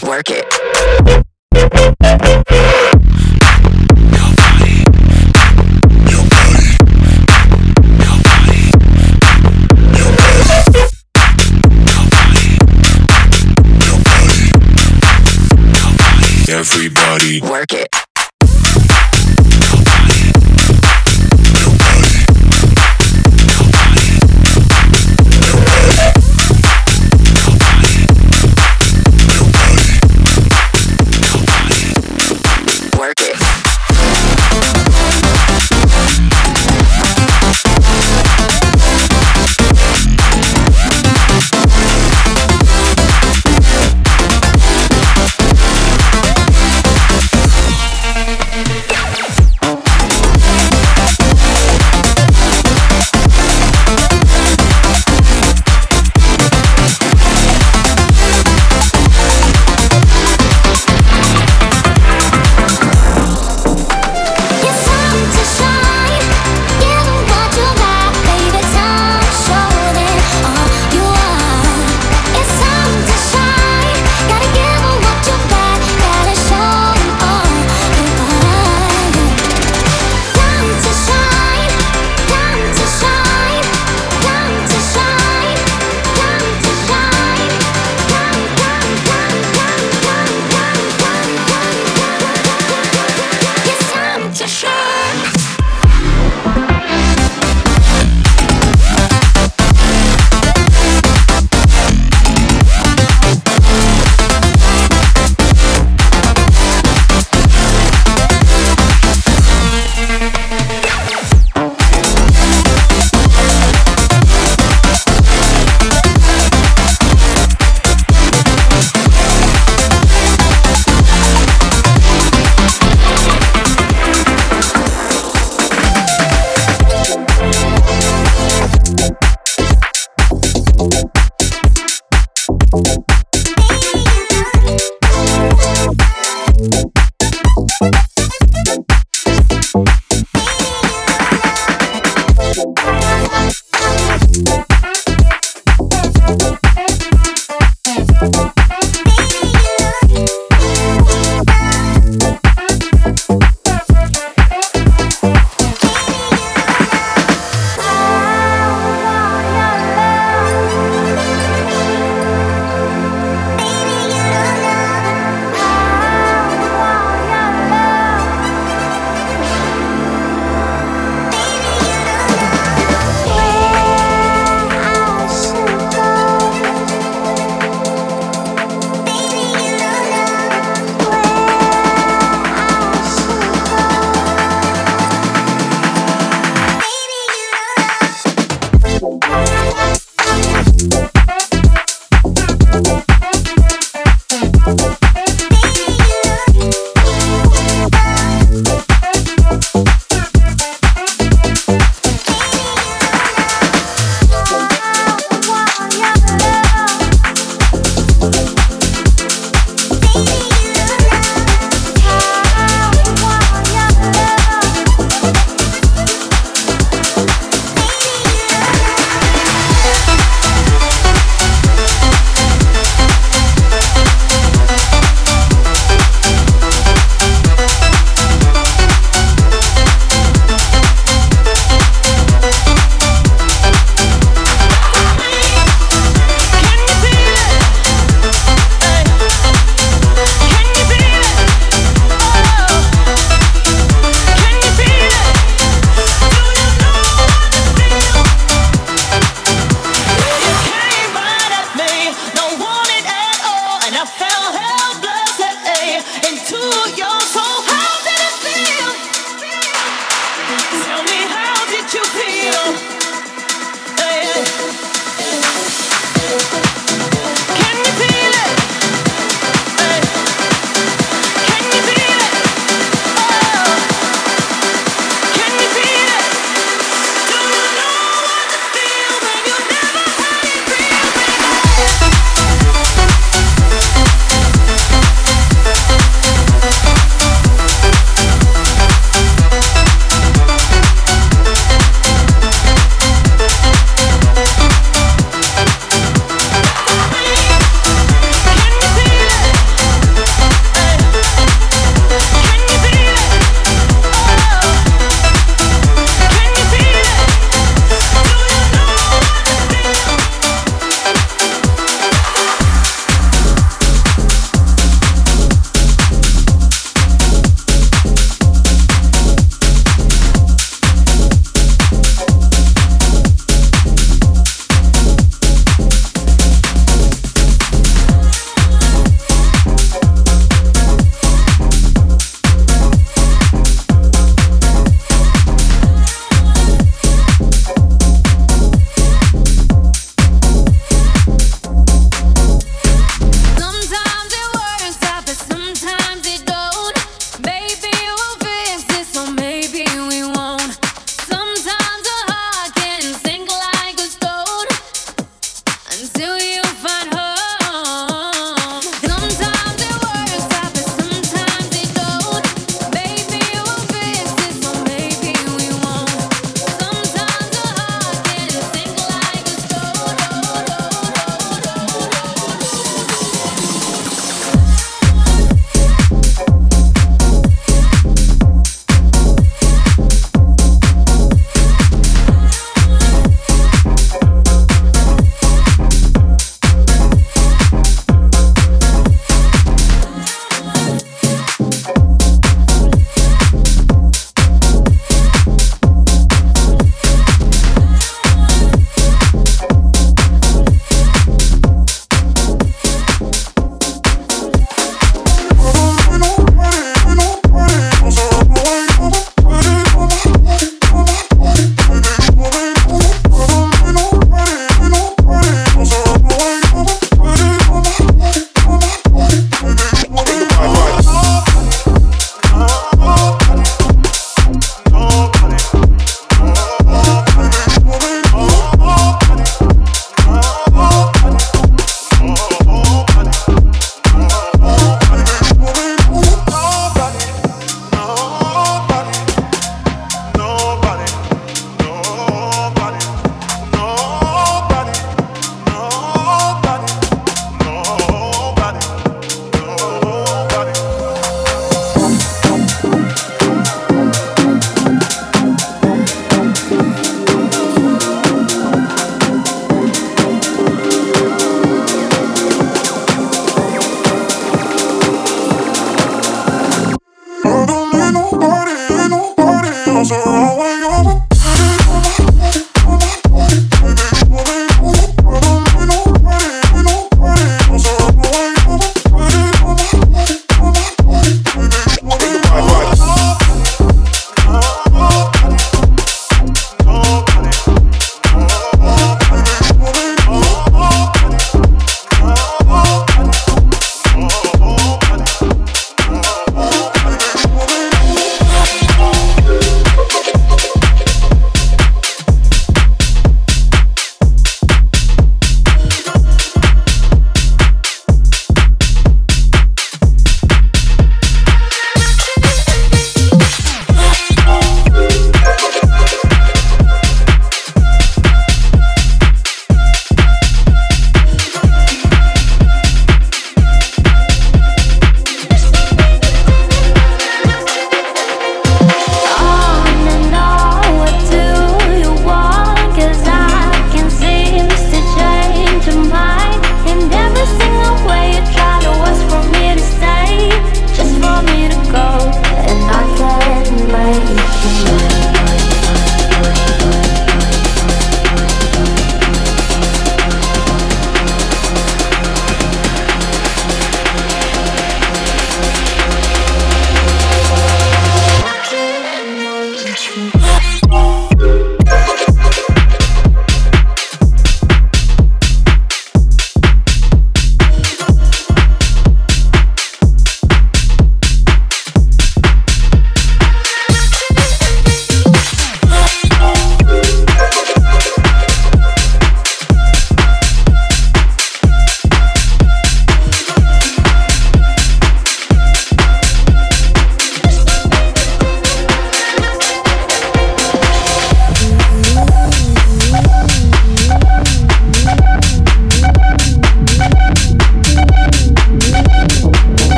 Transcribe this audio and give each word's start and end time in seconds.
body. 0.00 0.08
Work 0.08 0.30
it. 0.30 0.44
Everybody 16.50 17.40
work 17.42 17.72
it. 17.72 17.97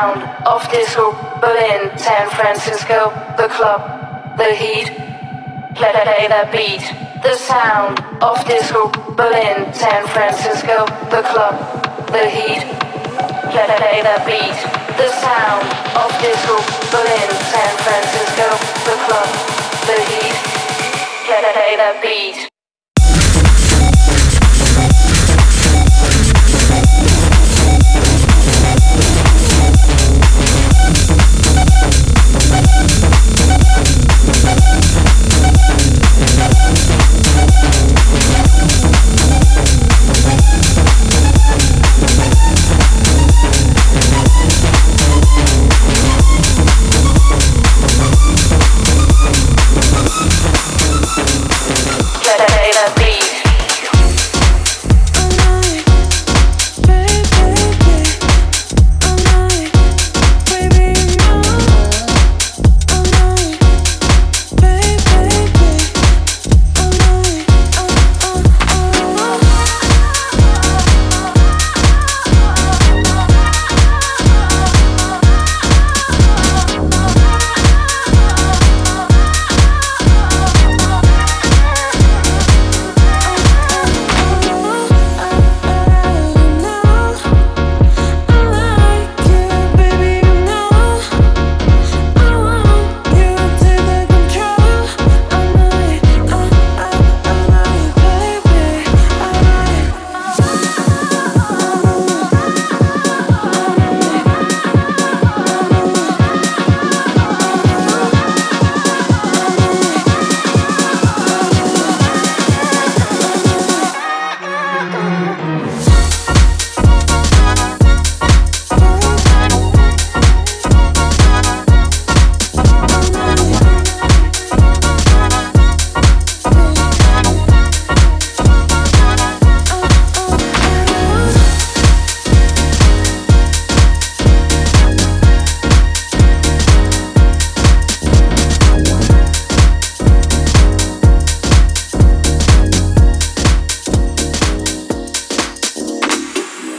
Sound 0.00 0.22
of 0.46 0.62
disco, 0.70 1.12
Berlin, 1.40 1.90
San 1.98 2.30
Francisco, 2.30 3.12
the 3.36 3.48
club, 3.48 3.80
the 4.38 4.54
heat. 4.54 4.88
Play 5.76 5.92
that 5.92 6.48
beat, 6.52 6.84
the 7.22 7.34
sound 7.34 8.00
of 8.22 8.36
disco, 8.46 8.88
Berlin, 9.14 9.72
San 9.74 10.06
Francisco, 10.08 10.86
the 11.12 11.22
club, 11.30 11.54
the 12.14 12.24
heat. 12.36 12.64
Play 13.52 14.00
that 14.08 14.22
beat, 14.24 14.58
the 14.96 15.08
sound 15.20 15.68
of 16.02 16.10
disco, 16.22 16.56
Berlin, 16.92 17.30
San 17.52 17.72
Francisco, 17.84 18.48
the 18.88 18.96
club, 19.04 19.28
the 19.88 19.98
heat. 20.08 20.36
Play 21.26 21.76
that 21.76 22.00
beat. 22.02 22.59